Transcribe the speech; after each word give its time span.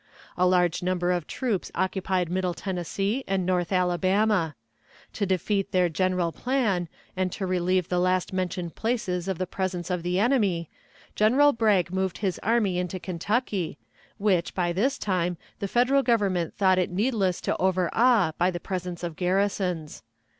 A 0.35 0.47
large 0.47 0.81
number 0.81 1.11
of 1.11 1.27
troops 1.27 1.71
occupied 1.75 2.27
Middle 2.27 2.55
Tennessee 2.55 3.23
and 3.27 3.45
north 3.45 3.71
Alabama. 3.71 4.55
To 5.13 5.27
defeat 5.27 5.71
their 5.71 5.89
general 5.89 6.31
plan, 6.31 6.89
and 7.15 7.31
to 7.33 7.45
relieve 7.45 7.87
the 7.87 7.99
last 7.99 8.33
mentioned 8.33 8.73
places 8.73 9.27
of 9.27 9.37
the 9.37 9.45
presence 9.45 9.91
of 9.91 10.01
the 10.01 10.17
enemy, 10.19 10.71
General 11.15 11.53
Bragg 11.53 11.91
moved 11.93 12.17
his 12.17 12.39
army 12.41 12.79
into 12.79 12.99
Kentucky, 12.99 13.77
which, 14.17 14.55
by 14.55 14.73
this 14.73 14.97
time, 14.97 15.37
the 15.59 15.67
Federal 15.67 16.01
Government 16.01 16.55
thought 16.55 16.79
it 16.79 16.89
needless 16.89 17.39
to 17.41 17.55
overawe 17.57 18.31
by 18.39 18.49
the 18.49 18.59
presence 18.59 19.03
of 19.03 19.15
garrisons. 19.15 20.01